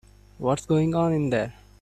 What's 0.39 0.65
going 0.65 0.95
on 0.95 1.13
in 1.13 1.29
there? 1.29 1.53